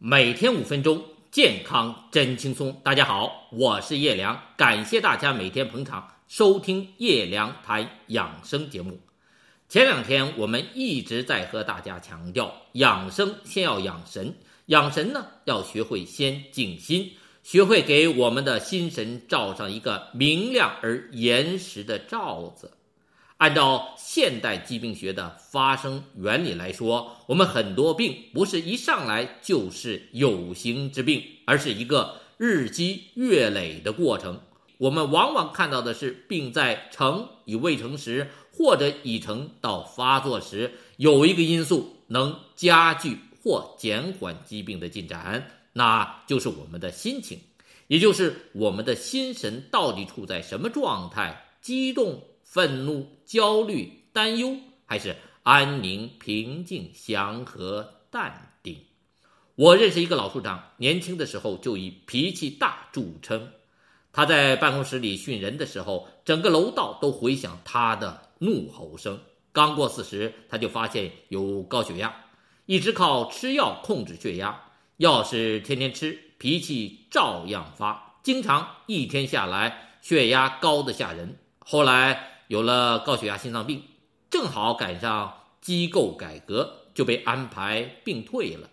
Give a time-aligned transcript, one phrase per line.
[0.00, 1.02] 每天五分钟，
[1.32, 2.80] 健康真轻松。
[2.84, 9.00] 大家好，我是叶良，感谢大家每天捧场收听叶良谈养生节目。
[9.68, 14.32] 前两天我们一直在和大家强调，养生先要养神，
[14.66, 17.10] 养神呢要学会先静心，
[17.42, 22.70] 学会给我们的心神罩上一个明亮而严实的罩子。
[23.38, 34.40] 按照现代疾病学的发生原理来说，我们很多病不是一上来就是有形之病，而是一个日积月累的过程。
[34.76, 47.38] 我们往往看到的是病在成与未成时，或者已成到发作时，有一个因素能加剧或减缓疾病的进展，那就是我们的心情，
[47.86, 52.20] 也就是我们的心神到底处在什么状态，激动。
[52.50, 54.56] 愤怒、焦虑、担忧，
[54.86, 58.78] 还是安宁、平静、祥和、淡定？
[59.54, 63.52] 我认识一个老处长，年轻的时候就以脾气大著称。
[64.12, 69.20] 他在办公室里训人的时候，整个楼道都回响他的怒吼声。
[69.52, 72.24] 刚过四十，他就发现有高血压，
[72.64, 74.58] 一直靠吃药控制血压，
[74.96, 81.36] 药是天天吃，脾气照样发，经常一天下来血压高的吓人。
[81.58, 82.37] 后来。
[82.48, 83.82] 有了高血压、心脏病，
[84.28, 88.68] 正好赶上机构改革，就被安排病退了。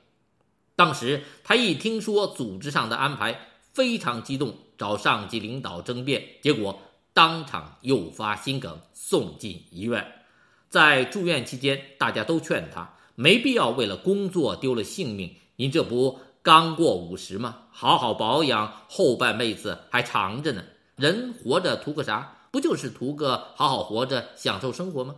[0.76, 6.82] 当时他一听说组织上的安排，非常激动，找上级领导争辩，结果
[7.14, 10.24] 当场诱发心梗，送进医院。
[10.70, 15.36] 在住院期间，大家都劝他没必要为了工作丢了性命。
[15.58, 17.64] 您这不刚过五十吗？
[17.72, 20.64] 好好保养，后半辈子还长着呢。
[20.96, 22.35] 人活着图个啥？
[22.56, 25.18] 不就是图个好好活着、享受生活吗？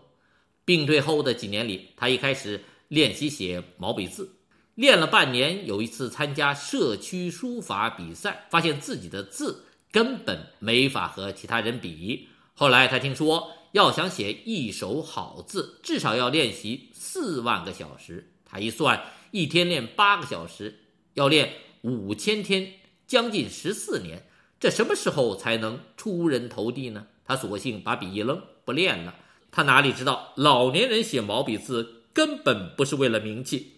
[0.65, 4.37] 病退后的几年里，他一开始练习写毛笔字，
[4.73, 12.27] 练了半年，有一次参加社区书法比赛，发现自己的字根本没法和其他人比。
[12.55, 18.31] 后来他听说，要想写一手好字，至少要练习四万个小时。
[18.45, 18.99] 他一算，
[19.29, 20.79] 一天练八个小时，
[21.13, 22.73] 要练五千天，
[23.05, 24.25] 将近十四年，
[24.59, 27.05] 这什么时候才能出人头地呢？
[27.27, 29.13] 他索性把笔一扔，不练了。
[29.51, 33.73] 他哪里知道，老年人写毛笔字根本不是为了名气，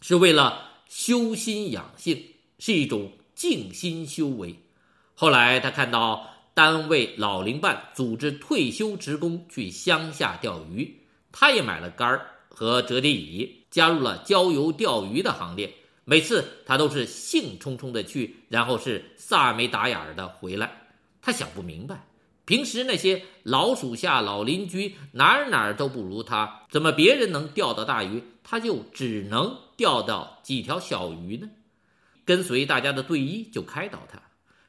[0.00, 2.22] 是为了修心养性，
[2.58, 4.54] 是一种静心修为。
[5.14, 15.72] 后来他看到单位老龄办组织退休职工去乡下钓鱼，他也买了竿儿和折叠椅，加入了郊游钓鱼的行列。
[16.04, 20.70] 每次他都是兴冲冲的去，然后是飒没打眼儿的回来。
[21.20, 22.07] 他想不明白。
[22.48, 31.50] 平时那些老鼠下、老邻居哪儿哪儿都不如他，怎么别人能钓到大鱼，他就只能钓到几条小鱼呢？
[32.24, 34.22] 跟随大家的队医就开导他：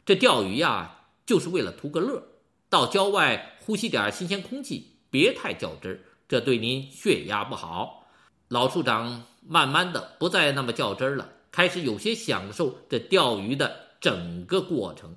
[0.05, 2.21] 这钓鱼呀，就是为了图个乐，
[2.67, 8.05] 到郊外呼吸点新鲜空气，别太较真，这对您血压不好。
[8.49, 15.15] 老处长慢慢的不再那么较真了，开始有些享受这钓鱼的整个过程。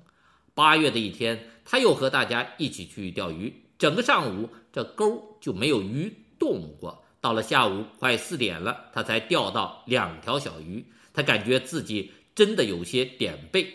[0.53, 1.49] 八月的一天。
[1.65, 7.05] 他又和大家一起去钓鱼，整个上午这钩就没有鱼动过。
[7.21, 10.85] 到了下午快四点了，他才钓到两条小鱼。
[11.13, 13.65] 他感觉自己真的有些点背，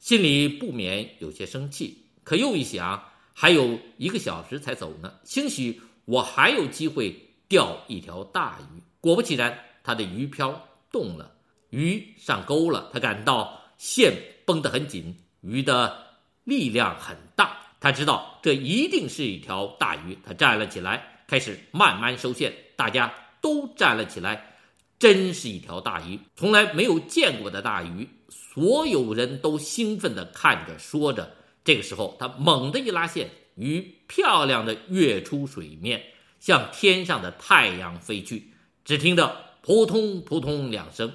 [0.00, 2.06] 心里不免有些生气。
[2.24, 7.14] 可又一想，还有一个小时才走呢，兴许我还有机会
[7.46, 8.82] 钓一条大鱼。
[9.00, 11.36] 果不其然，他的鱼漂动了，
[11.70, 12.90] 鱼上钩了。
[12.92, 14.12] 他感到线
[14.44, 16.10] 绷得很紧，鱼的。
[16.44, 20.18] 力量很大，他知道这一定是一条大鱼。
[20.26, 22.52] 他站了起来，开始慢慢收线。
[22.74, 24.56] 大家都站了起来，
[24.98, 28.08] 真是一条大鱼，从来没有见过的大鱼。
[28.28, 31.36] 所有人都兴奋地看着，说着。
[31.62, 36.02] 这个时候，他猛地一拉线，鱼漂亮的跃出水面，
[36.40, 38.52] 向天上的太阳飞去。
[38.84, 41.12] 只听得扑通扑通两声，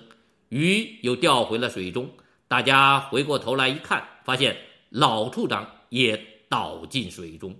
[0.48, 2.12] 鱼又掉回了水中。
[2.48, 4.58] 大家回过头来一看，发现。
[4.90, 7.54] 老处长也倒进水中。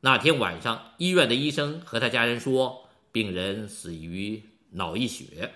[0.00, 4.42] 那天晚上，医院的医生和他家人说，病人死于
[4.72, 5.54] 脑溢血。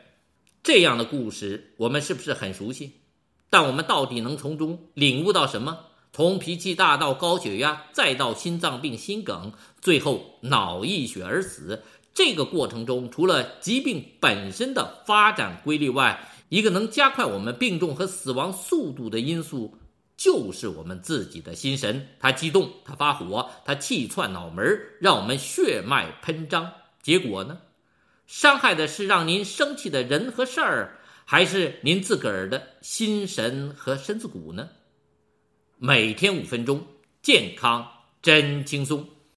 [0.63, 2.93] 这样的故事，我们是不是很熟悉？
[3.51, 5.79] 但我们到底能从中领悟到什么？
[6.11, 9.53] 从脾气大到高血压，再到心脏病、心梗，
[9.83, 11.83] 最后脑溢血而死，
[12.15, 19.77] 这个过程中，除了疾病本身的发展规律外，一个能加快我们病重和死亡速度的因素。
[20.21, 26.71] 就是我们自己的心神，他激动，他发火，他气窜脑门，让我们血脉喷张。
[27.03, 27.63] 结果呢，
[28.27, 34.69] 伤害的是让您生气的人和事儿，还是您自个儿的心神和身子骨呢？
[35.79, 36.87] 每天五分钟，
[37.23, 37.91] 健康
[38.21, 39.09] 真轻松。